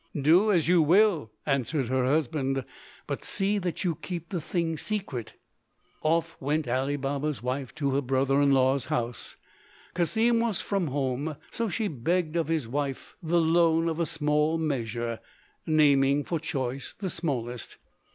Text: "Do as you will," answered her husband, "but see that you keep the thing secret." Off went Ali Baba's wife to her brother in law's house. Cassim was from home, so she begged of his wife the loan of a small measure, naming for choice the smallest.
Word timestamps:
"Do 0.19 0.51
as 0.51 0.67
you 0.67 0.81
will," 0.81 1.29
answered 1.45 1.87
her 1.89 2.05
husband, 2.07 2.65
"but 3.05 3.23
see 3.23 3.59
that 3.59 3.83
you 3.83 3.93
keep 3.93 4.29
the 4.29 4.41
thing 4.41 4.75
secret." 4.75 5.33
Off 6.01 6.35
went 6.39 6.67
Ali 6.67 6.95
Baba's 6.95 7.43
wife 7.43 7.75
to 7.75 7.91
her 7.91 8.01
brother 8.01 8.41
in 8.41 8.51
law's 8.51 8.85
house. 8.85 9.35
Cassim 9.93 10.39
was 10.39 10.59
from 10.59 10.87
home, 10.87 11.35
so 11.51 11.69
she 11.69 11.87
begged 11.87 12.35
of 12.35 12.47
his 12.47 12.67
wife 12.67 13.15
the 13.21 13.39
loan 13.39 13.87
of 13.87 13.99
a 13.99 14.07
small 14.07 14.57
measure, 14.57 15.19
naming 15.67 16.23
for 16.23 16.39
choice 16.39 16.95
the 16.97 17.11
smallest. 17.11 17.77